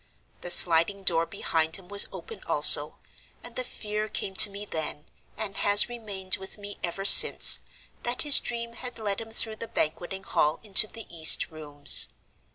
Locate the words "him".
1.75-1.87, 9.21-9.29